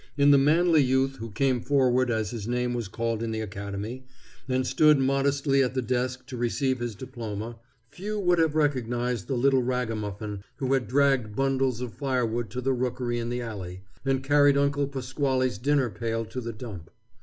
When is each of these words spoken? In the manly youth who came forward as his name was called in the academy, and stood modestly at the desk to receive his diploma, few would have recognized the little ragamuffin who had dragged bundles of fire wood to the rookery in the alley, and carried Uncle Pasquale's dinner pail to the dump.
In 0.17 0.31
the 0.31 0.39
manly 0.39 0.81
youth 0.81 1.17
who 1.17 1.29
came 1.29 1.61
forward 1.61 2.09
as 2.09 2.31
his 2.31 2.47
name 2.47 2.73
was 2.73 2.87
called 2.87 3.21
in 3.21 3.29
the 3.29 3.41
academy, 3.41 4.07
and 4.49 4.65
stood 4.65 4.97
modestly 4.97 5.61
at 5.61 5.75
the 5.75 5.81
desk 5.83 6.25
to 6.25 6.37
receive 6.37 6.79
his 6.79 6.95
diploma, 6.95 7.59
few 7.87 8.19
would 8.19 8.39
have 8.39 8.55
recognized 8.55 9.27
the 9.27 9.37
little 9.37 9.61
ragamuffin 9.61 10.41
who 10.55 10.73
had 10.73 10.87
dragged 10.87 11.35
bundles 11.35 11.81
of 11.81 11.93
fire 11.93 12.25
wood 12.25 12.49
to 12.49 12.61
the 12.61 12.73
rookery 12.73 13.19
in 13.19 13.29
the 13.29 13.43
alley, 13.43 13.83
and 14.03 14.23
carried 14.23 14.57
Uncle 14.57 14.87
Pasquale's 14.87 15.59
dinner 15.59 15.91
pail 15.91 16.25
to 16.25 16.41
the 16.41 16.53
dump. 16.53 16.89